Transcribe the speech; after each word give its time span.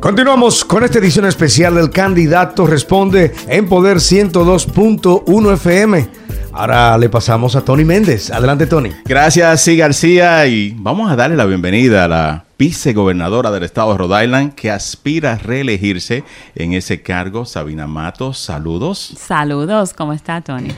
Continuamos 0.00 0.64
con 0.64 0.84
esta 0.84 1.00
edición 1.00 1.26
especial 1.26 1.74
del 1.74 1.90
Candidato 1.90 2.68
Responde 2.68 3.34
en 3.48 3.68
Poder 3.68 3.96
102.1 3.96 5.54
FM. 5.54 6.08
Ahora 6.52 6.96
le 6.96 7.08
pasamos 7.08 7.56
a 7.56 7.64
Tony 7.64 7.84
Méndez. 7.84 8.30
Adelante, 8.30 8.68
Tony. 8.68 8.92
Gracias, 9.04 9.60
sí, 9.60 9.76
García. 9.76 10.46
Y 10.46 10.72
vamos 10.78 11.10
a 11.10 11.16
darle 11.16 11.36
la 11.36 11.46
bienvenida 11.46 12.04
a 12.04 12.08
la 12.08 12.44
vicegobernadora 12.56 13.50
del 13.50 13.64
estado 13.64 13.90
de 13.90 13.98
Rhode 13.98 14.24
Island 14.24 14.54
que 14.54 14.70
aspira 14.70 15.32
a 15.32 15.38
reelegirse 15.38 16.22
en 16.54 16.74
ese 16.74 17.02
cargo, 17.02 17.44
Sabina 17.44 17.88
Matos. 17.88 18.38
Saludos. 18.38 19.14
Saludos, 19.18 19.94
¿cómo 19.94 20.12
está, 20.12 20.40
Tony? 20.40 20.70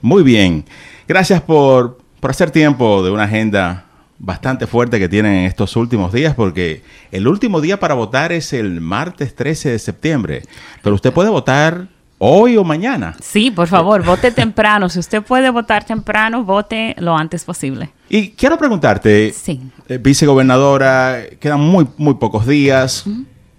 Muy 0.00 0.22
bien. 0.22 0.64
Gracias 1.08 1.42
por, 1.42 1.98
por 2.20 2.30
hacer 2.30 2.52
tiempo 2.52 3.02
de 3.02 3.10
una 3.10 3.24
agenda 3.24 3.87
bastante 4.18 4.66
fuerte 4.66 4.98
que 4.98 5.08
tienen 5.08 5.32
en 5.32 5.44
estos 5.46 5.76
últimos 5.76 6.12
días, 6.12 6.34
porque 6.34 6.82
el 7.12 7.28
último 7.28 7.60
día 7.60 7.78
para 7.78 7.94
votar 7.94 8.32
es 8.32 8.52
el 8.52 8.80
martes 8.80 9.34
13 9.34 9.70
de 9.70 9.78
septiembre, 9.78 10.42
pero 10.82 10.94
usted 10.94 11.12
puede 11.12 11.30
votar 11.30 11.88
hoy 12.18 12.56
o 12.56 12.64
mañana. 12.64 13.14
Sí, 13.20 13.52
por 13.52 13.68
favor, 13.68 14.04
vote 14.04 14.32
temprano. 14.32 14.88
Si 14.88 14.98
usted 14.98 15.22
puede 15.22 15.50
votar 15.50 15.84
temprano, 15.84 16.42
vote 16.44 16.96
lo 16.98 17.16
antes 17.16 17.44
posible. 17.44 17.90
Y 18.08 18.30
quiero 18.30 18.58
preguntarte, 18.58 19.32
Sí. 19.32 19.60
eh, 19.88 19.98
vicegobernadora, 19.98 21.20
quedan 21.38 21.60
muy, 21.60 21.86
muy 21.96 22.14
pocos 22.14 22.44
días, 22.46 23.04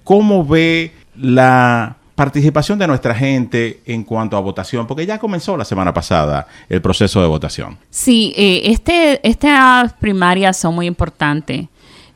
¿cómo 0.03 0.45
ve 0.45 0.91
la 1.15 1.95
participación 2.19 2.77
de 2.77 2.85
nuestra 2.85 3.15
gente 3.15 3.79
en 3.85 4.03
cuanto 4.03 4.35
a 4.35 4.41
votación? 4.41 4.85
Porque 4.85 5.05
ya 5.05 5.17
comenzó 5.19 5.55
la 5.55 5.63
semana 5.63 5.93
pasada 5.93 6.47
el 6.67 6.81
proceso 6.81 7.21
de 7.21 7.27
votación. 7.29 7.77
Sí, 7.89 8.33
eh, 8.35 8.63
este, 8.65 9.25
estas 9.25 9.93
primarias 9.93 10.57
son 10.57 10.75
muy 10.75 10.85
importantes. 10.85 11.67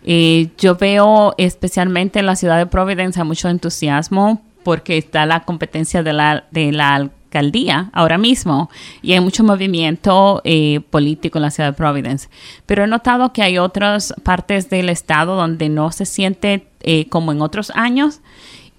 Eh, 0.04 0.50
yo 0.58 0.76
veo 0.76 1.34
especialmente 1.38 2.20
en 2.20 2.26
la 2.26 2.36
ciudad 2.36 2.58
de 2.58 2.66
Providence 2.66 3.24
mucho 3.24 3.48
entusiasmo 3.48 4.42
porque 4.66 4.98
está 4.98 5.26
la 5.26 5.46
competencia 5.46 6.04
de 6.04 6.12
la, 6.12 6.44
de 6.52 6.74
la 6.74 6.96
alcaldía 6.96 7.90
ahora 7.94 8.18
mismo 8.18 8.70
y 9.02 9.14
hay 9.14 9.22
mucho 9.22 9.46
movimiento 9.46 10.42
eh, 10.44 10.82
político 10.90 11.38
en 11.38 11.44
la 11.44 11.52
ciudad 11.52 11.70
de 11.70 11.78
Providence. 11.78 12.28
Pero 12.66 12.84
he 12.84 12.88
notado 12.88 13.32
que 13.32 13.42
hay 13.42 13.58
otras 13.58 14.14
partes 14.24 14.70
del 14.70 14.90
estado 14.90 15.38
donde 15.38 15.70
no 15.70 15.94
se 15.94 16.06
siente 16.06 16.68
eh, 16.82 17.08
como 17.08 17.32
en 17.32 17.42
otros 17.42 17.72
años 17.74 18.20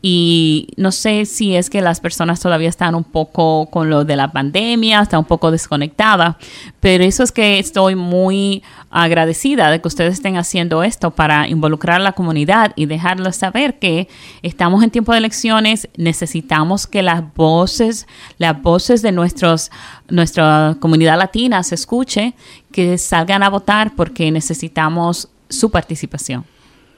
y 0.07 0.69
no 0.77 0.93
sé 0.93 1.25
si 1.25 1.57
es 1.57 1.71
que 1.71 1.81
las 1.81 1.99
personas 1.99 2.39
todavía 2.39 2.69
están 2.69 2.95
un 2.95 3.05
poco 3.05 3.71
con 3.71 3.89
lo 3.89 4.05
de 4.05 4.17
la 4.17 4.33
pandemia, 4.33 5.01
están 5.01 5.21
un 5.21 5.25
poco 5.25 5.51
desconectadas, 5.51 6.37
pero 6.79 7.05
eso 7.05 7.23
es 7.23 7.33
que 7.33 7.59
estoy 7.59 7.95
muy 7.95 8.63
agradecida 8.91 9.71
de 9.71 9.81
que 9.81 9.89
ustedes 9.89 10.13
estén 10.13 10.37
haciendo 10.37 10.83
esto 10.83 11.13
para 11.13 11.49
involucrar 11.49 12.03
a 12.03 12.05
la 12.05 12.13
comunidad 12.13 12.75
y 12.77 12.85
dejarles 12.85 13.37
saber 13.37 13.79
que 13.79 14.09
estamos 14.43 14.85
en 14.85 14.91
tiempo 14.91 15.13
de 15.13 15.19
elecciones, 15.19 15.89
necesitamos 15.97 16.87
que 16.87 17.03
las 17.03 17.23
voces, 17.35 18.07
las 18.37 18.61
voces 18.61 19.01
de 19.01 19.11
nuestros, 19.11 19.71
nuestra 20.11 20.77
comunidad 20.81 21.17
latina 21.17 21.63
se 21.63 21.77
escuche, 21.77 22.35
que 22.73 22.99
salgan 22.99 23.43
a 23.43 23.49
votar 23.49 23.97
porque 23.97 24.31
necesitamos 24.31 25.31
su 25.49 25.71
participación. 25.71 26.45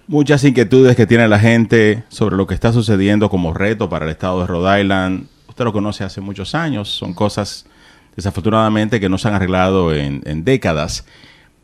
Muchas 0.08 0.44
inquietudes 0.44 0.94
que 0.94 1.04
tiene 1.04 1.26
la 1.26 1.40
gente 1.40 2.04
sobre 2.08 2.36
lo 2.36 2.46
que 2.46 2.54
está 2.54 2.72
sucediendo 2.72 3.28
como 3.28 3.52
reto 3.52 3.88
para 3.88 4.04
el 4.04 4.12
estado 4.12 4.38
de 4.40 4.46
Rhode 4.46 4.82
Island. 4.82 5.26
Usted 5.48 5.64
lo 5.64 5.72
conoce 5.72 6.04
hace 6.04 6.20
muchos 6.20 6.54
años, 6.54 6.88
son 6.88 7.12
cosas 7.12 7.66
desafortunadamente 8.14 9.00
que 9.00 9.08
no 9.08 9.18
se 9.18 9.26
han 9.26 9.34
arreglado 9.34 9.92
en, 9.92 10.44
décadas. 10.44 11.04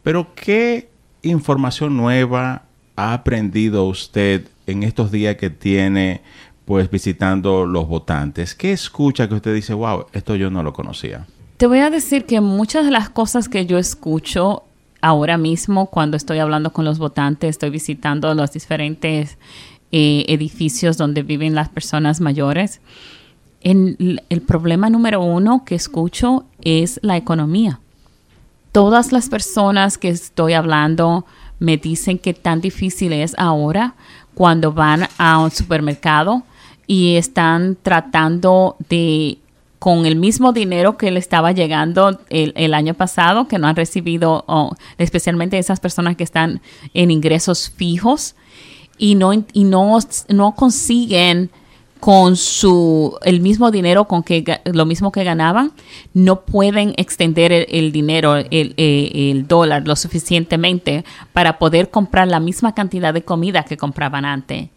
Pero 0.02 0.34
¿qué 0.34 0.88
información 1.22 1.96
nueva 1.96 2.64
ha 2.96 3.12
aprendido 3.12 3.84
usted 3.84 4.48
en 4.66 4.82
estos 4.82 5.12
días 5.12 5.36
que 5.36 5.48
tiene 5.48 6.22
pues 6.64 6.90
visitando 6.90 7.64
los 7.64 7.86
votantes? 7.86 8.56
¿Qué 8.56 8.72
escucha 8.72 9.28
que 9.28 9.36
usted 9.36 9.54
dice, 9.54 9.72
wow, 9.72 10.06
esto 10.12 10.34
yo 10.34 10.50
no 10.50 10.64
lo 10.64 10.72
conocía? 10.72 11.26
Te 11.58 11.68
voy 11.68 11.78
a 11.78 11.90
decir 11.90 12.26
que 12.26 12.40
muchas 12.40 12.84
de 12.84 12.90
las 12.90 13.08
cosas 13.08 13.48
que 13.48 13.66
yo 13.66 13.78
escucho 13.78 14.64
ahora 15.02 15.36
mismo 15.36 15.86
cuando 15.86 16.16
estoy 16.16 16.38
hablando 16.38 16.72
con 16.72 16.84
los 16.86 16.98
votantes, 16.98 17.50
estoy 17.50 17.68
visitando 17.70 18.34
los 18.34 18.52
diferentes 18.52 19.36
eh, 19.90 20.24
edificios 20.28 20.96
donde 20.96 21.22
viven 21.22 21.54
las 21.54 21.68
personas 21.68 22.20
mayores. 22.22 22.80
En- 23.60 24.20
el 24.30 24.40
problema 24.40 24.88
número 24.88 25.20
uno 25.22 25.64
que 25.66 25.74
escucho 25.74 26.44
es 26.62 26.98
la 27.02 27.16
economía. 27.18 27.78
Todas 28.72 29.12
las 29.12 29.28
personas 29.28 29.98
que 29.98 30.08
estoy 30.08 30.54
hablando 30.54 31.26
me 31.58 31.76
dicen 31.76 32.18
que 32.18 32.32
tan 32.32 32.60
difícil 32.62 33.12
es 33.12 33.34
ahora 33.38 33.94
cuando 34.34 34.72
van 34.72 35.08
a 35.18 35.38
un 35.38 35.50
supermercado 35.50 36.42
y 36.86 37.16
están 37.16 37.76
tratando 37.82 38.76
de 38.88 39.38
con 39.82 40.06
el 40.06 40.14
mismo 40.14 40.52
dinero 40.52 40.96
que 40.96 41.10
le 41.10 41.18
estaba 41.18 41.50
llegando 41.50 42.20
el, 42.30 42.72
año 42.72 42.94
pasado, 42.94 43.48
que 43.48 43.58
no 43.58 43.66
han 43.66 43.74
recibido, 43.74 44.44
especialmente 44.96 45.58
esas 45.58 45.80
personas 45.80 46.14
que 46.14 46.22
están 46.22 46.62
en 46.94 47.10
ingresos 47.10 47.68
fijos 47.68 48.36
y 48.96 49.16
no, 49.16 49.32
y 49.32 49.64
no, 49.64 49.98
no 50.28 50.54
consiguen 50.54 51.50
con 51.98 52.36
su 52.36 53.18
el 53.22 53.40
mismo 53.40 53.72
dinero 53.72 54.06
con 54.06 54.22
que 54.22 54.60
lo 54.66 54.86
mismo 54.86 55.10
que 55.10 55.24
ganaban 55.24 55.72
no 56.14 56.42
pueden 56.42 56.94
extender 56.96 57.52
el, 57.52 57.66
el 57.68 57.90
dinero 57.90 58.36
el, 58.36 58.74
el 58.76 59.48
dólar 59.48 59.86
lo 59.86 59.96
suficientemente 59.96 61.04
para 61.32 61.58
poder 61.58 61.90
comprar 61.90 62.28
la 62.28 62.38
misma 62.38 62.74
cantidad 62.74 63.14
de 63.14 63.22
comida 63.22 63.64
que 63.64 63.76
compraban 63.76 64.24
antes 64.24 64.68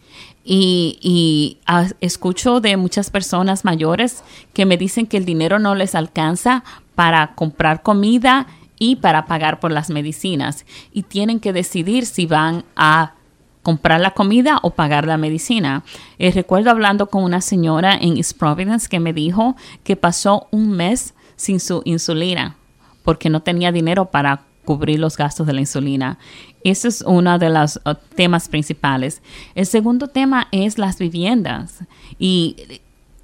y, 0.46 1.00
y, 1.02 1.58
ah, 1.66 1.88
escucho 2.02 2.62
de 2.62 2.78
muchas 2.78 3.10
personas 3.10 3.66
mayores 3.66 4.24
que 4.54 4.66
me 4.66 4.78
dicen 4.78 5.08
que 5.08 5.18
el 5.18 5.26
dinero 5.26 5.58
no 5.58 5.74
les 5.74 5.96
alcanza 5.96 6.64
para 6.94 7.34
comprar 7.34 7.82
comida 7.82 8.46
y 8.78 8.98
para 8.98 9.26
pagar 9.26 9.60
por 9.60 9.72
las 9.72 9.90
medicinas 9.90 10.66
y 10.94 11.04
tienen 11.04 11.40
que 11.40 11.52
decidir 11.52 12.06
si 12.06 12.28
van 12.28 12.64
a 12.76 13.16
comprar 13.64 14.00
la 14.00 14.12
comida 14.12 14.60
o 14.62 14.70
pagar 14.70 15.08
la 15.08 15.18
medicina. 15.18 15.84
Eh, 16.20 16.32
recuerdo 16.32 16.70
hablando 16.70 17.08
con 17.08 17.24
una 17.24 17.42
señora 17.42 17.96
en 18.00 18.18
East 18.18 18.38
Providence 18.38 18.88
que 18.88 19.00
me 19.00 19.12
dijo 19.12 19.56
que 19.84 19.96
pasó 19.96 20.48
un 20.52 20.72
mes 20.72 21.16
sin 21.36 21.60
su 21.60 21.82
insulina 21.86 22.58
porque 23.04 23.30
no 23.30 23.42
tenía 23.42 23.72
dinero 23.72 24.06
para 24.06 24.44
cubrir 24.66 25.00
los 25.00 25.16
gastos 25.16 25.48
de 25.48 25.54
la 25.54 25.62
insulina. 25.62 26.18
Ese 26.64 26.88
es 26.90 27.02
uno 27.06 27.38
de 27.40 27.50
los 27.50 27.78
uh, 27.86 27.94
temas 28.16 28.50
principales. 28.50 29.22
El 29.54 29.66
segundo 29.66 30.08
tema 30.08 30.48
es 30.52 30.78
las 30.78 30.98
viviendas. 31.00 31.80
Y 32.20 32.56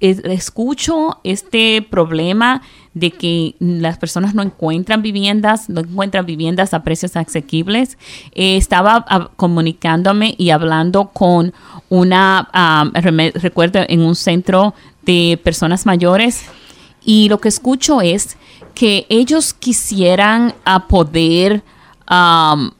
es- 0.00 0.20
escucho 0.24 1.18
este 1.24 1.82
problema 1.82 2.62
de 2.94 3.10
que 3.10 3.54
las 3.58 3.98
personas 3.98 4.34
no 4.34 4.42
encuentran 4.42 5.02
viviendas, 5.02 5.68
no 5.68 5.80
encuentran 5.80 6.24
viviendas 6.26 6.74
a 6.74 6.82
precios 6.82 7.16
asequibles. 7.16 7.98
Eh, 8.32 8.56
estaba 8.56 9.04
ah, 9.08 9.30
comunicándome 9.36 10.34
y 10.38 10.50
hablando 10.50 11.08
con 11.08 11.52
una, 11.88 12.48
ah, 12.52 12.90
recuerdo, 13.34 13.80
en 13.88 14.00
un 14.02 14.14
centro 14.14 14.74
de 15.04 15.38
personas 15.42 15.84
mayores 15.84 16.44
y 17.04 17.28
lo 17.28 17.38
que 17.40 17.48
escucho 17.48 18.00
es 18.00 18.36
que 18.74 19.06
ellos 19.08 19.52
quisieran 19.54 20.54
a 20.64 20.86
poder 20.88 21.62
um, 22.10 22.70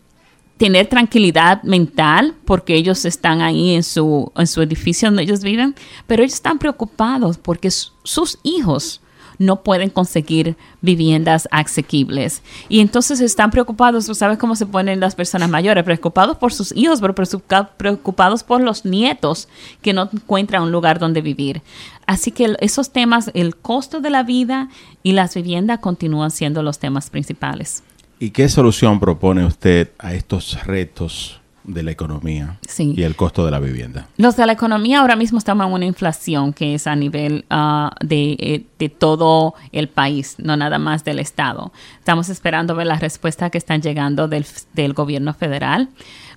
tener 0.57 0.87
tranquilidad 0.87 1.63
mental 1.65 2.35
porque 2.45 2.75
ellos 2.75 3.05
están 3.05 3.41
ahí 3.41 3.75
en 3.75 3.83
su, 3.83 4.31
en 4.37 4.47
su 4.47 4.63
edificio 4.63 5.09
donde 5.09 5.23
ellos 5.25 5.43
viven, 5.43 5.75
pero 6.07 6.23
ellos 6.23 6.35
están 6.35 6.59
preocupados 6.59 7.37
porque 7.39 7.71
su- 7.71 7.91
sus 8.05 8.39
hijos 8.43 9.01
no 9.39 9.63
pueden 9.63 9.91
conseguir 9.91 10.57
viviendas 10.81 11.49
asequibles. 11.51 12.43
Y 12.69 12.81
entonces 12.81 13.21
están 13.21 13.51
preocupados, 13.51 14.07
tú 14.07 14.15
sabes 14.15 14.39
cómo 14.39 14.57
se 14.57 14.67
ponen 14.67 15.01
las 15.01 15.15
personas 15.15 15.49
mayores, 15.51 15.85
preocupados 15.85 16.37
por 16.37 16.53
sus 16.53 16.75
hijos, 16.77 17.01
pero 17.01 17.15
preocupa- 17.15 17.71
preocupados 17.77 18.43
por 18.43 18.61
los 18.61 18.85
nietos 18.85 19.49
que 19.81 19.93
no 19.93 20.09
encuentran 20.13 20.63
un 20.63 20.73
lugar 20.73 20.99
donde 20.99 21.21
vivir. 21.21 21.63
Así 22.07 22.31
que 22.31 22.57
esos 22.61 22.91
temas, 22.91 23.31
el 23.35 23.57
costo 23.57 24.01
de 24.01 24.11
la 24.11 24.23
vida 24.23 24.69
y 25.03 25.13
las 25.13 25.35
viviendas 25.35 25.79
continúan 25.81 26.31
siendo 26.31 26.63
los 26.63 26.79
temas 26.79 27.11
principales. 27.11 27.83
¿Y 28.19 28.31
qué 28.31 28.49
solución 28.49 29.01
propone 29.01 29.45
usted 29.45 29.91
a 29.99 30.15
estos 30.15 30.65
retos 30.65 31.41
de 31.65 31.83
la 31.83 31.91
economía 31.93 32.59
Sí. 32.69 32.95
y 32.97 33.03
el 33.03 33.15
costo 33.17 33.45
de 33.45 33.51
la 33.51 33.59
vivienda? 33.61 34.07
Los 34.17 34.37
de 34.37 34.47
la 34.47 34.53
economía 34.53 35.01
ahora 35.01 35.17
mismo 35.17 35.39
estamos 35.39 35.67
en 35.67 35.73
una 35.73 35.87
inflación 35.87 36.53
que 36.53 36.75
es 36.75 36.87
a 36.87 36.97
nivel 36.97 37.45
ah, 37.51 37.91
de, 38.01 38.37
eh, 38.41 38.65
de 38.79 38.89
todo 38.89 39.55
el 39.73 39.89
país, 39.89 40.37
no 40.39 40.57
nada 40.57 40.79
más 40.79 41.05
del 41.05 41.19
Estado. 41.19 41.73
Estamos 41.99 42.29
esperando 42.29 42.75
ver 42.75 42.87
las 42.87 43.01
respuestas 43.01 43.51
que 43.51 43.59
están 43.59 43.81
llegando 43.83 44.29
del, 44.29 44.45
del 44.73 44.93
gobierno 44.93 45.35
federal. 45.35 45.89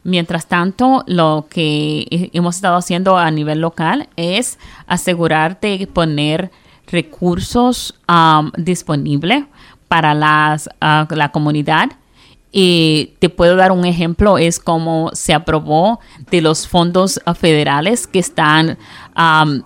Mientras 0.03 0.45
tanto, 0.47 1.03
lo 1.07 1.47
que 1.49 2.05
he- 2.11 2.29
hemos 2.33 2.57
estado 2.57 2.75
haciendo 2.77 3.17
a 3.17 3.31
nivel 3.31 3.59
local 3.61 4.07
es 4.17 4.59
asegurar 4.85 5.59
de 5.59 5.87
poner 5.91 6.51
recursos 6.87 7.95
disponibles 8.57 9.45
para 9.87 10.13
las, 10.13 10.69
ah, 10.81 11.07
la 11.09 11.29
comunidad 11.31 11.91
Y 12.57 13.15
te 13.19 13.27
puedo 13.27 13.57
dar 13.57 13.73
un 13.73 13.83
ejemplo, 13.83 14.37
es 14.37 14.59
como 14.59 15.11
se 15.11 15.33
aprobó 15.33 15.99
de 16.31 16.39
los 16.39 16.69
fondos 16.69 17.19
federales 17.37 18.07
que 18.07 18.19
están 18.19 18.77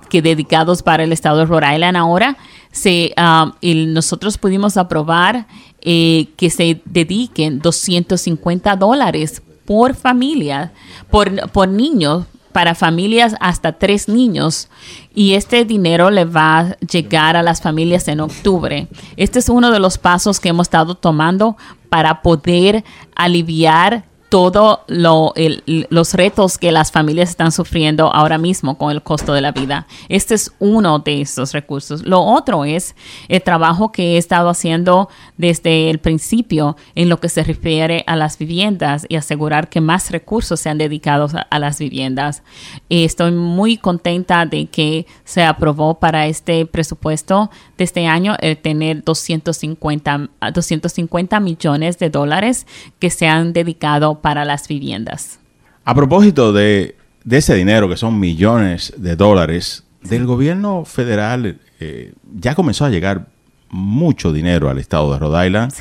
que 0.10 0.24
dedicados 0.24 0.82
para 0.82 1.04
el 1.04 1.12
estado 1.12 1.38
de 1.38 1.46
Rhode 1.46 1.76
Island 1.76 1.98
ahora. 1.98 2.36
Se, 2.72 3.14
y 3.62 3.86
nosotros 3.86 4.40
pudimos 4.40 4.76
aprobar 4.76 5.46
eh, 5.82 6.30
que 6.36 6.50
se 6.50 6.82
dediquen 6.86 7.60
250 7.60 8.76
dólares 8.76 9.44
por 9.66 9.94
familia, 9.94 10.74
por, 11.12 11.52
por 11.52 11.68
niño, 11.68 12.26
para 12.60 12.76
familias 12.76 13.38
hasta 13.40 13.72
tres 13.72 14.10
niños 14.10 14.68
y 15.16 15.36
este 15.36 15.64
dinero 15.64 16.12
le 16.12 16.26
va 16.26 16.60
a 16.60 16.78
llegar 16.80 17.38
a 17.38 17.42
las 17.42 17.62
familias 17.62 18.10
en 18.10 18.20
octubre. 18.20 18.90
Este 19.16 19.40
es 19.40 19.48
uno 19.48 19.72
de 19.72 19.80
los 19.80 19.98
pasos 19.98 20.42
que 20.42 20.50
hemos 20.50 20.68
estado 20.68 20.96
tomando 20.96 21.56
para 21.88 22.22
poder 22.22 22.84
aliviar 23.16 24.09
todos 24.30 24.80
los 24.88 26.14
retos 26.14 26.60
que 26.60 26.72
las 26.72 26.92
familias 26.92 27.30
están 27.30 27.52
sufriendo 27.52 28.14
ahora 28.14 28.38
mismo 28.38 28.78
con 28.78 28.92
el 28.92 29.02
costo 29.02 29.34
de 29.34 29.42
la 29.42 29.52
vida. 29.52 29.88
Este 30.08 30.36
es 30.36 30.52
uno 30.60 31.00
de 31.00 31.22
esos 31.22 31.52
recursos. 31.52 32.06
Lo 32.06 32.22
otro 32.22 32.64
es 32.64 32.96
el 33.28 33.42
trabajo 33.42 33.92
que 33.92 34.14
he 34.14 34.18
estado 34.18 34.50
haciendo 34.50 35.10
desde 35.38 35.90
el 35.90 35.98
principio 35.98 36.78
en 36.94 37.10
lo 37.10 37.20
que 37.20 37.28
se 37.28 37.44
refiere 37.44 38.04
a 38.06 38.16
las 38.16 38.38
viviendas 38.38 39.06
y 39.10 39.16
asegurar 39.16 39.68
que 39.68 39.82
más 39.82 40.12
recursos 40.12 40.60
sean 40.60 40.78
dedicados 40.78 41.34
a, 41.34 41.60
las 41.60 41.80
viviendas. 41.80 42.44
estoy 42.90 43.32
muy 43.32 43.78
contenta 43.78 44.46
de 44.46 44.68
que 44.68 45.08
se 45.24 45.44
aprobó 45.44 46.00
para 46.00 46.28
este 46.28 46.66
presupuesto 46.66 47.50
de 47.78 47.84
este 47.84 48.06
año 48.06 48.36
el 48.40 48.58
tener 48.58 49.04
250, 49.04 50.30
250 50.54 51.40
millones 51.40 51.98
de 51.98 52.10
dólares 52.10 52.68
que 53.00 53.10
se 53.10 53.28
han 53.28 53.54
dedicado 53.54 54.19
para 54.22 54.46
las 54.46 54.68
viviendas. 54.68 55.40
A 55.86 55.96
propósito 55.96 56.54
de, 56.54 56.96
ese 57.30 57.56
dinero, 57.56 57.90
que 57.90 57.98
son 57.98 58.20
millones 58.20 58.94
de 58.98 59.16
dólares, 59.16 59.84
del 60.02 60.26
gobierno 60.26 60.86
federal 60.86 61.60
eh, 61.80 62.14
ya 62.34 62.56
comenzó 62.56 62.86
a 62.86 62.90
llegar 62.90 63.28
mucho 63.70 64.32
dinero 64.32 64.70
al 64.70 64.80
estado 64.80 65.12
de 65.12 65.20
Rhode 65.20 65.48
Island 65.48 65.74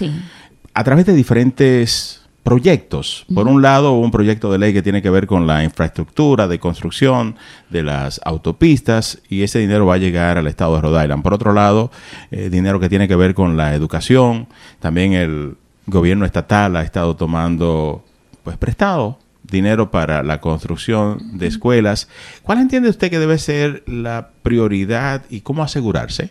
a 0.75 0.85
través 0.85 1.07
de 1.07 1.15
diferentes 1.15 2.23
proyectos. 2.49 3.27
Por 3.35 3.47
un 3.47 3.61
lado, 3.61 3.93
un 3.93 4.11
proyecto 4.11 4.51
de 4.51 4.59
ley 4.59 4.73
que 4.73 4.81
tiene 4.83 5.03
que 5.03 5.11
ver 5.11 5.27
con 5.27 5.47
la 5.47 5.65
infraestructura 5.65 6.49
de 6.49 6.59
construcción 6.59 7.37
de 7.69 7.83
las 7.83 8.23
autopistas 8.25 9.21
y 9.29 9.43
ese 9.43 9.59
dinero 9.59 9.85
va 9.85 9.95
a 9.95 9.99
llegar 9.99 10.39
al 10.39 10.47
estado 10.47 10.77
de 10.77 10.81
Rhode 10.81 11.03
Island. 11.03 11.23
Por 11.23 11.35
otro 11.35 11.53
lado, 11.53 11.91
eh, 12.31 12.49
dinero 12.49 12.81
que 12.81 12.89
tiene 12.89 13.07
que 13.07 13.17
ver 13.17 13.35
con 13.35 13.59
la 13.59 13.75
educación. 13.75 14.47
También 14.81 15.13
el 15.13 15.57
gobierno 15.87 16.25
estatal 16.25 16.77
ha 16.77 16.83
estado 16.83 17.17
tomando 17.17 18.03
pues 18.49 18.57
prestado 18.57 19.19
dinero 19.43 19.91
para 19.91 20.23
la 20.23 20.41
construcción 20.41 21.37
de 21.37 21.47
escuelas. 21.47 22.09
¿Cuál 22.43 22.61
entiende 22.61 22.89
usted 22.89 23.11
que 23.11 23.19
debe 23.19 23.37
ser 23.37 23.83
la 23.87 24.31
prioridad 24.43 25.27
y 25.29 25.43
cómo 25.43 25.63
asegurarse 25.63 26.31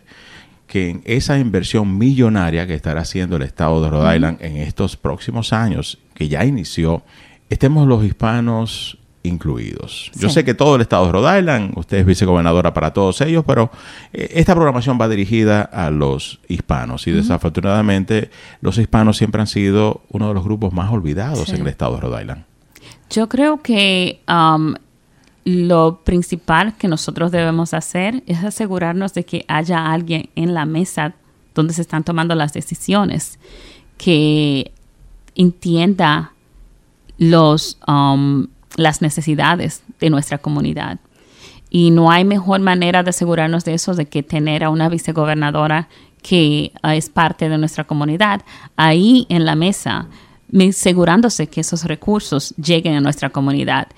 que 0.66 0.90
en 0.90 1.02
esa 1.04 1.38
inversión 1.38 1.96
millonaria 1.96 2.66
que 2.66 2.74
estará 2.74 3.02
haciendo 3.02 3.36
el 3.36 3.42
estado 3.42 3.80
de 3.80 3.90
Rhode 3.90 4.16
Island 4.16 4.38
en 4.42 4.56
estos 4.56 4.96
próximos 4.96 5.52
años, 5.52 6.00
que 6.14 6.26
ya 6.26 6.44
inició, 6.44 7.04
estemos 7.50 7.86
los 7.86 8.04
hispanos 8.04 8.98
incluidos. 9.28 10.10
Yo 10.16 10.28
sé 10.28 10.44
que 10.44 10.54
todo 10.54 10.76
el 10.76 10.82
estado 10.82 11.06
de 11.06 11.12
Rhode 11.12 11.38
Island, 11.38 11.72
usted 11.76 11.98
es 11.98 12.06
vicegobernadora 12.06 12.74
para 12.74 12.92
todos 12.92 13.20
ellos, 13.20 13.44
pero 13.46 13.70
eh, 14.12 14.30
esta 14.34 14.54
programación 14.54 14.98
va 15.00 15.08
dirigida 15.08 15.62
a 15.62 15.90
los 15.90 16.40
hispanos 16.48 17.06
y 17.06 17.12
desafortunadamente 17.12 18.30
los 18.60 18.78
hispanos 18.78 19.16
siempre 19.16 19.40
han 19.40 19.46
sido 19.46 20.02
uno 20.10 20.28
de 20.28 20.34
los 20.34 20.44
grupos 20.44 20.72
más 20.72 20.90
olvidados 20.90 21.48
en 21.50 21.60
el 21.60 21.68
estado 21.68 21.94
de 21.94 22.00
Rhode 22.00 22.22
Island. 22.22 22.44
Yo 23.10 23.28
creo 23.28 23.62
que 23.62 24.20
um, 24.28 24.74
lo 25.44 26.00
principal 26.04 26.74
que 26.76 26.88
nosotros 26.88 27.30
debemos 27.30 27.72
hacer 27.72 28.22
es 28.26 28.44
asegurarnos 28.44 29.14
de 29.14 29.24
que 29.24 29.44
haya 29.48 29.92
alguien 29.92 30.28
en 30.34 30.52
la 30.52 30.66
mesa 30.66 31.14
donde 31.54 31.72
se 31.72 31.82
están 31.82 32.04
tomando 32.04 32.34
las 32.34 32.52
decisiones 32.52 33.38
que 33.96 34.72
entienda 35.34 36.32
los 37.16 37.78
um, 37.86 38.46
las 38.78 39.02
necesidades 39.02 39.82
de 40.00 40.08
nuestra 40.08 40.38
comunidad. 40.38 40.98
Y 41.68 41.90
no 41.90 42.10
hay 42.10 42.24
mejor 42.24 42.60
manera 42.60 43.02
de 43.02 43.10
asegurarnos 43.10 43.64
de 43.64 43.74
eso 43.74 43.94
de 43.94 44.06
que 44.06 44.22
tener 44.22 44.64
a 44.64 44.70
una 44.70 44.88
vicegobernadora 44.88 45.88
que 46.22 46.72
ah, 46.82 46.96
es 46.96 47.10
parte 47.10 47.48
de 47.48 47.58
nuestra 47.58 47.84
comunidad 47.84 48.42
ahí 48.76 49.26
en 49.28 49.44
la 49.44 49.54
mesa, 49.54 50.06
asegurándose 50.68 51.48
que 51.48 51.60
esos 51.60 51.84
recursos 51.84 52.54
lleguen 52.56 52.94
a 52.94 53.00
nuestra 53.00 53.30
comunidad. 53.30 53.88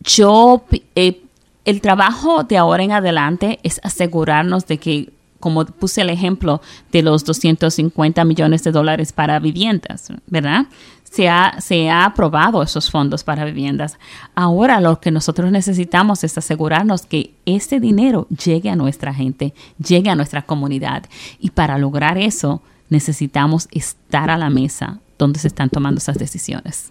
Yo, 0.00 0.64
eh, 0.94 1.20
el 1.64 1.80
trabajo 1.80 2.44
de 2.44 2.56
ahora 2.56 2.82
en 2.82 2.92
adelante 2.92 3.58
es 3.62 3.80
asegurarnos 3.82 4.66
de 4.66 4.78
que 4.78 5.12
como 5.42 5.66
puse 5.66 6.00
el 6.00 6.10
ejemplo 6.10 6.62
de 6.92 7.02
los 7.02 7.24
250 7.24 8.24
millones 8.24 8.62
de 8.62 8.70
dólares 8.70 9.12
para 9.12 9.40
viviendas, 9.40 10.12
¿verdad? 10.28 10.66
Se 11.12 11.28
ha, 11.28 11.60
se 11.60 11.90
ha 11.90 12.06
aprobado 12.06 12.62
esos 12.62 12.90
fondos 12.90 13.22
para 13.22 13.44
viviendas. 13.44 13.98
Ahora 14.34 14.80
lo 14.80 14.98
que 14.98 15.10
nosotros 15.10 15.52
necesitamos 15.52 16.24
es 16.24 16.38
asegurarnos 16.38 17.02
que 17.02 17.34
ese 17.44 17.80
dinero 17.80 18.26
llegue 18.28 18.70
a 18.70 18.76
nuestra 18.76 19.12
gente, 19.12 19.52
llegue 19.78 20.08
a 20.08 20.16
nuestra 20.16 20.42
comunidad. 20.42 21.04
Y 21.38 21.50
para 21.50 21.76
lograr 21.76 22.16
eso 22.16 22.62
necesitamos 22.88 23.68
estar 23.72 24.30
a 24.30 24.38
la 24.38 24.48
mesa 24.48 25.00
donde 25.18 25.38
se 25.38 25.48
están 25.48 25.68
tomando 25.68 25.98
esas 25.98 26.16
decisiones. 26.16 26.90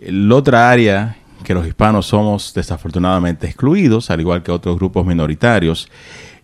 La 0.00 0.36
otra 0.36 0.70
área 0.70 1.18
que 1.44 1.52
los 1.52 1.66
hispanos 1.66 2.06
somos 2.06 2.54
desafortunadamente 2.54 3.46
excluidos, 3.46 4.10
al 4.10 4.20
igual 4.20 4.42
que 4.42 4.52
otros 4.52 4.76
grupos 4.76 5.04
minoritarios, 5.04 5.90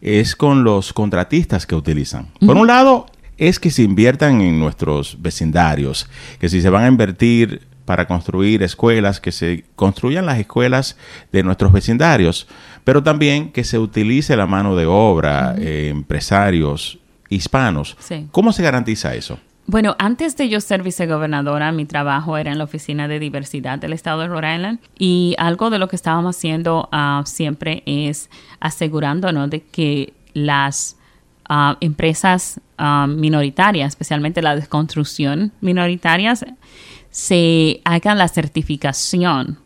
es 0.03 0.37
con 0.37 0.65
los 0.65 0.93
contratistas 0.93 1.67
que 1.67 1.75
utilizan. 1.75 2.29
Por 2.45 2.57
un 2.59 2.67
lado, 2.67 3.07
es 3.39 3.61
que 3.61 3.71
se 3.71 3.83
inviertan 3.83 4.41
en 4.41 4.59
nuestros 4.59 5.21
vecindarios, 5.21 6.09
que 6.39 6.49
si 6.49 6.61
se 6.61 6.71
van 6.71 6.85
a 6.85 6.89
invertir 6.89 7.63
para 7.85 8.07
construir 8.07 8.63
escuelas, 8.63 9.21
que 9.21 9.33
se 9.33 9.65
construyan 9.77 10.27
las 10.27 10.39
escuelas 10.39 10.97
de 11.33 11.43
nuestros 11.43 11.73
vecindarios, 11.73 12.47
pero 12.85 13.03
también 13.03 13.53
que 13.53 13.65
se 13.65 13.79
utilice 13.79 14.37
la 14.37 14.47
mano 14.47 14.77
de 14.77 14.87
obra, 14.87 15.55
eh, 15.59 15.89
empresarios 15.91 16.99
hispanos. 17.29 17.97
¿Cómo 18.33 18.53
se 18.53 18.63
garantiza 18.63 19.15
eso? 19.15 19.39
Bueno, 19.69 19.97
antes 19.99 20.37
de 20.37 20.49
yo 20.49 20.61
ser 20.61 20.83
vicegobernadora, 20.83 21.73
mi 21.73 21.87
trabajo 21.87 22.37
era 22.37 22.53
en 22.53 22.59
la 22.59 22.65
Oficina 22.65 23.09
de 23.09 23.19
Diversidad 23.19 23.81
del 23.81 23.93
Estado 23.93 24.21
de 24.21 24.29
Rhode 24.29 24.55
Island 24.55 24.79
y 24.97 25.35
algo 25.39 25.71
de 25.71 25.81
lo 25.81 25.89
que 25.89 25.97
estábamos 25.97 26.37
haciendo 26.37 26.89
ah, 26.93 27.23
siempre 27.27 27.83
es 27.85 28.31
asegurándonos 28.61 29.51
de 29.51 29.63
que 29.63 30.13
las 30.35 30.97
empresas 31.81 32.61
minoritarias, 32.79 33.89
especialmente 33.89 34.43
la 34.43 34.57
de 34.57 34.67
construcción 34.67 35.53
minoritarias, 35.61 36.45
se 37.11 37.81
hagan 37.85 38.19
la 38.19 38.29
certificación, 38.29 39.59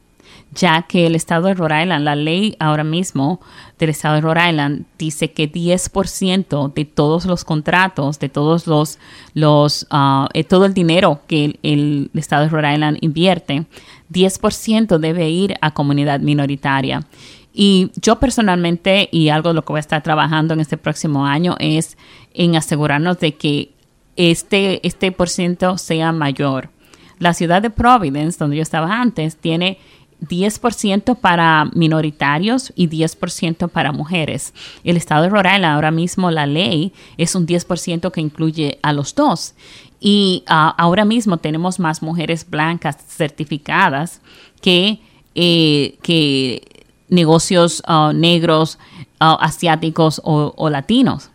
ya 0.54 0.82
que 0.82 1.06
el 1.06 1.14
estado 1.14 1.48
de 1.48 1.54
Rhode 1.54 1.82
Island, 1.82 2.04
la 2.04 2.16
ley 2.16 2.56
ahora 2.58 2.84
mismo 2.84 3.40
del 3.78 3.90
estado 3.90 4.16
de 4.16 4.20
Rhode 4.20 4.50
Island 4.50 4.84
dice 4.98 5.32
que 5.32 5.50
10% 5.50 6.72
de 6.72 6.84
todos 6.84 7.24
los 7.24 7.44
contratos, 7.44 8.18
de 8.18 8.28
todos 8.28 8.66
los, 8.66 8.98
los 9.34 9.86
ah, 9.90 10.28
eh, 10.34 10.44
todo 10.44 10.64
el 10.64 10.74
dinero 10.74 11.22
que 11.26 11.58
el, 11.62 12.10
estado 12.14 12.44
de 12.44 12.50
Rhode 12.50 12.74
Island 12.74 12.98
invierte, 13.00 13.66
10% 14.12 14.98
debe 14.98 15.30
ir 15.30 15.54
a 15.60 15.72
comunidad 15.72 16.20
minoritaria. 16.20 17.04
Y 17.52 17.90
yo 18.00 18.20
personalmente, 18.20 19.08
y 19.10 19.28
algo 19.28 19.50
de 19.50 19.54
lo 19.54 19.64
que 19.64 19.72
voy 19.72 19.78
a 19.78 19.80
estar 19.80 20.02
trabajando 20.02 20.54
en 20.54 20.60
este 20.60 20.76
próximo 20.76 21.26
año, 21.26 21.56
es 21.58 21.96
en 22.32 22.56
asegurarnos 22.56 23.18
de 23.18 23.34
que 23.34 23.70
este, 24.16 24.86
este 24.86 25.12
por 25.12 25.28
ciento 25.28 25.78
sea 25.78 26.12
mayor. 26.12 26.70
La 27.18 27.34
ciudad 27.34 27.60
de 27.60 27.70
Providence, 27.70 28.38
donde 28.38 28.56
yo 28.56 28.62
estaba 28.62 29.00
antes, 29.00 29.36
tiene 29.36 29.78
10% 30.20 31.18
para 31.18 31.66
minoritarios 31.74 32.72
y 32.76 32.88
10% 32.88 33.68
para 33.68 33.92
mujeres. 33.92 34.52
El 34.84 34.96
estado 34.96 35.22
de 35.22 35.30
Rhode 35.30 35.54
Island, 35.56 35.74
ahora 35.74 35.90
mismo 35.90 36.30
la 36.30 36.46
ley 36.46 36.92
es 37.16 37.34
un 37.34 37.46
10% 37.46 38.10
que 38.10 38.20
incluye 38.20 38.78
a 38.82 38.92
los 38.92 39.14
dos. 39.14 39.54
Y 40.00 40.44
ah, 40.46 40.74
ahora 40.78 41.04
mismo 41.04 41.38
tenemos 41.38 41.78
más 41.78 42.02
mujeres 42.02 42.48
blancas 42.48 42.96
certificadas 43.06 44.20
que, 44.62 45.00
eh, 45.34 45.98
que 46.02 46.79
negocios 47.10 47.82
uh, 47.88 48.12
negros, 48.12 48.78
uh, 49.20 49.36
asiáticos 49.40 50.20
o, 50.24 50.70
latinos. 50.70 51.30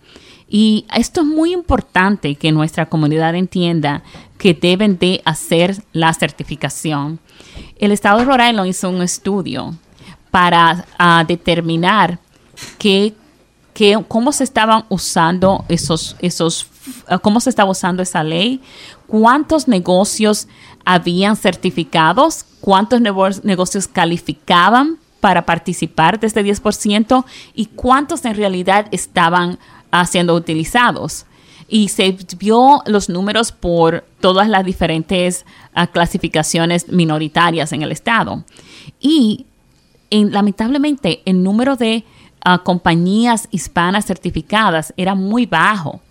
Y 0.47 0.85
esto 0.95 1.21
es 1.21 1.27
muy 1.27 1.53
importante 1.53 2.35
que 2.35 2.51
nuestra 2.51 2.87
comunidad 2.87 3.35
entienda 3.35 4.03
que 4.37 4.53
deben 4.53 4.97
de 4.97 5.21
hacer 5.25 5.83
la 5.91 6.13
certificación. 6.13 7.19
El 7.77 7.91
estado 7.91 8.19
de 8.19 8.25
Rhode 8.25 8.69
hizo 8.69 8.89
un 8.89 9.01
estudio 9.01 9.75
para 10.31 10.85
uh, 10.99 11.25
determinar 11.27 12.19
cómo 14.07 14.31
se 14.31 14.43
estaban 14.43 14.85
usando 14.89 15.65
esos, 15.67 16.15
esos 16.19 16.67
cómo 17.21 17.39
se 17.39 17.49
estaba 17.49 17.71
usando 17.71 18.03
esa 18.03 18.23
ley, 18.23 18.61
cuántos 19.07 19.67
negocios 19.67 20.47
habían 20.85 21.35
certificados, 21.35 22.45
cuántos 22.61 23.01
negocios 23.01 23.87
calificaban 23.87 24.99
para 25.19 25.45
participar 25.45 26.19
de 26.19 26.27
este 26.27 26.43
10% 26.43 27.25
y 27.53 27.67
cuántos 27.67 28.25
en 28.25 28.35
realidad 28.35 28.87
estaban 28.91 29.57
uh, 29.91 30.05
siendo 30.05 30.35
utilizados. 30.35 31.25
Y 31.67 31.89
se 31.89 32.15
vio 32.37 32.83
los 32.85 33.09
números 33.09 33.51
por 33.51 34.05
todas 34.19 34.47
las 34.47 34.63
diferentes 34.63 35.45
uh, 35.75 35.87
clasificaciones 35.91 36.89
minoritarias 36.89 37.71
en 37.71 37.81
el 37.81 37.91
estado. 37.91 38.43
Y 38.99 39.45
lamentablemente 40.11 41.21
el 41.25 41.41
número 41.41 41.75
de 41.75 42.03
uh, 42.45 42.63
compañías 42.63 43.47
hispanas 43.51 44.05
certificadas 44.05 44.93
era 44.95 45.15
muy 45.15 45.45
bajo. 45.45 46.01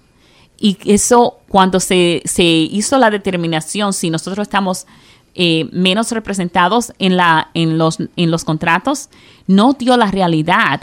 Y 0.59 0.79
eso, 0.87 1.39
cuando 1.49 1.79
se, 1.81 2.23
se 2.25 2.43
hizo 2.43 2.99
la 2.99 3.11
determinación, 3.11 3.93
si 3.93 4.11
nosotros 4.11 4.47
estamos 4.47 4.87
eh, 5.35 5.69
menos 5.73 6.13
representados 6.13 6.93
en, 6.99 7.17
la, 7.17 7.49
en, 7.55 7.79
los, 7.79 7.99
en 8.17 8.31
los 8.31 8.45
contratos, 8.45 9.09
no 9.47 9.73
dio 9.73 9.97
la 9.97 10.11
realidad 10.11 10.83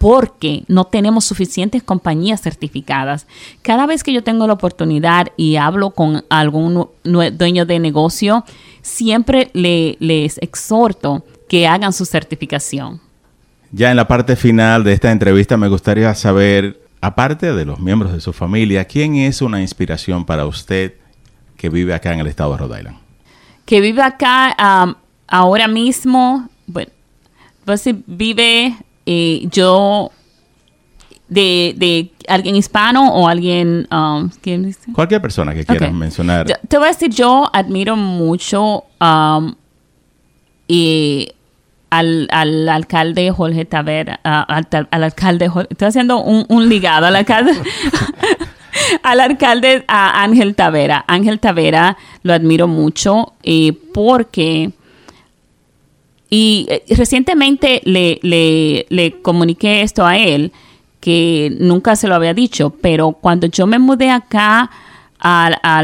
porque 0.00 0.64
no 0.66 0.84
tenemos 0.84 1.26
suficientes 1.26 1.82
compañías 1.82 2.40
certificadas. 2.40 3.26
Cada 3.60 3.84
vez 3.84 4.02
que 4.02 4.14
yo 4.14 4.24
tengo 4.24 4.46
la 4.46 4.54
oportunidad 4.54 5.28
y 5.36 5.56
hablo 5.56 5.90
con 5.90 6.24
algún 6.30 6.88
dueño 7.04 7.66
de 7.66 7.78
negocio, 7.78 8.44
siempre 8.80 9.50
le, 9.52 9.98
les 10.00 10.38
exhorto 10.38 11.22
que 11.50 11.66
hagan 11.66 11.92
su 11.92 12.06
certificación. 12.06 12.98
Ya 13.72 13.90
en 13.90 13.96
la 13.98 14.08
parte 14.08 14.36
final 14.36 14.84
de 14.84 14.94
esta 14.94 15.12
entrevista 15.12 15.58
me 15.58 15.68
gustaría 15.68 16.14
saber, 16.14 16.80
aparte 17.02 17.52
de 17.52 17.66
los 17.66 17.78
miembros 17.78 18.14
de 18.14 18.22
su 18.22 18.32
familia, 18.32 18.86
¿quién 18.86 19.16
es 19.16 19.42
una 19.42 19.60
inspiración 19.60 20.24
para 20.24 20.46
usted 20.46 20.94
que 21.58 21.68
vive 21.68 21.92
acá 21.92 22.14
en 22.14 22.20
el 22.20 22.26
estado 22.26 22.52
de 22.52 22.56
Rhode 22.56 22.78
Island? 22.78 23.09
Que 23.64 23.80
vive 23.80 24.02
acá 24.02 24.56
ahora 25.28 25.68
mismo, 25.68 26.48
bueno, 26.66 26.90
pues 27.64 27.88
vive 28.06 28.76
eh, 29.06 29.48
yo 29.50 30.10
de, 31.28 32.10
alguien 32.28 32.56
hispano 32.56 33.14
o 33.14 33.28
alguien... 33.28 33.86
Um, 33.90 34.30
Cualquier 34.92 35.22
persona 35.22 35.54
que 35.54 35.64
quieras 35.64 35.92
mencionar. 35.92 36.46
te 36.68 36.78
voy 36.78 36.86
a 36.86 36.90
decir, 36.90 37.10
yo 37.10 37.48
admiro 37.52 37.96
mucho 37.96 38.84
um, 39.00 39.54
y 40.66 41.32
al, 41.90 42.28
al 42.30 42.68
alcalde 42.68 43.30
Jorge 43.32 43.64
Tavera, 43.64 44.20
al, 44.22 44.66
alcalde, 44.90 45.50
estoy 45.68 45.88
haciendo 45.88 46.22
un, 46.22 46.68
ligado 46.68 47.06
al 47.06 47.16
alcalde, 47.16 47.52
al 49.02 49.20
alcalde 49.20 49.84
Ángel 49.88 50.54
Tavera. 50.54 51.04
Ángel 51.06 51.40
Tavera 51.40 51.96
lo 52.22 52.32
admiro 52.32 52.68
mucho 52.68 53.34
eh, 53.42 53.72
porque... 53.94 54.70
Y 56.32 56.66
eh, 56.68 56.84
recientemente 56.90 57.80
le, 57.84 58.20
le, 58.22 58.86
le 58.88 59.20
comuniqué 59.20 59.82
esto 59.82 60.06
a 60.06 60.16
él, 60.16 60.52
que 61.00 61.56
nunca 61.58 61.96
se 61.96 62.06
lo 62.06 62.14
había 62.14 62.34
dicho, 62.34 62.70
pero 62.80 63.12
cuando 63.12 63.48
yo 63.48 63.66
me 63.66 63.80
mudé 63.80 64.10
acá 64.10 64.70
a 65.22 65.82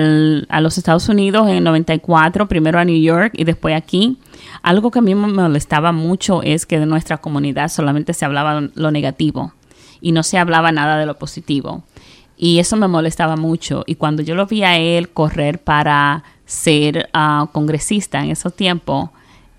los 0.60 0.78
Estados 0.78 1.08
Unidos 1.08 1.48
en 1.48 1.56
el 1.56 1.64
94, 1.64 2.48
primero 2.48 2.78
a 2.78 2.84
New 2.84 3.00
York 3.00 3.34
y 3.36 3.44
después 3.44 3.74
aquí, 3.74 4.18
algo 4.62 4.90
que 4.90 5.00
a 5.00 5.02
mí 5.02 5.14
me 5.14 5.26
molestaba 5.26 5.92
mucho 5.92 6.42
es 6.42 6.66
que 6.66 6.78
de 6.78 6.86
nuestra 6.86 7.18
comunidad 7.18 7.68
solamente 7.68 8.14
se 8.14 8.24
hablaba 8.24 8.68
lo 8.74 8.90
negativo 8.90 9.52
y 10.00 10.12
no 10.12 10.22
se 10.22 10.38
hablaba 10.38 10.72
nada 10.72 10.98
de 10.98 11.06
lo 11.06 11.18
positivo. 11.18 11.82
Y 12.36 12.58
eso 12.58 12.76
me 12.76 12.88
molestaba 12.88 13.36
mucho. 13.36 13.84
Y 13.86 13.94
cuando 13.94 14.22
yo 14.22 14.34
lo 14.34 14.46
vi 14.46 14.62
a 14.62 14.78
él 14.78 15.08
correr 15.08 15.58
para 15.58 16.22
ser 16.44 17.08
ah, 17.12 17.48
congresista 17.52 18.22
en 18.22 18.30
esos 18.30 18.54
tiempos, 18.54 19.10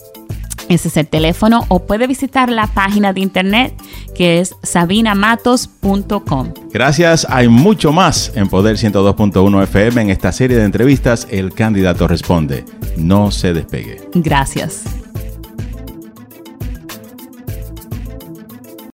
Ese 0.68 0.88
es 0.88 0.96
el 0.96 1.06
teléfono 1.06 1.64
o 1.68 1.86
puede 1.86 2.06
visitar 2.06 2.50
la 2.50 2.66
página 2.66 3.12
de 3.12 3.20
internet 3.20 3.74
que 4.14 4.40
es 4.40 4.54
sabinamatos.com. 4.62 6.52
Gracias, 6.72 7.26
hay 7.30 7.48
mucho 7.48 7.92
más 7.92 8.32
en 8.34 8.48
Poder 8.48 8.76
102.1 8.76 9.62
FM 9.62 10.02
en 10.02 10.10
esta 10.10 10.32
serie 10.32 10.56
de 10.56 10.64
entrevistas 10.64 11.28
El 11.30 11.52
candidato 11.52 12.08
responde. 12.08 12.64
No 12.96 13.30
se 13.30 13.52
despegue. 13.52 14.08
Gracias. 14.14 14.84